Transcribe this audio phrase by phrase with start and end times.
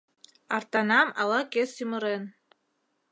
[0.55, 2.23] Артанам ала-кӧ сӱмырен.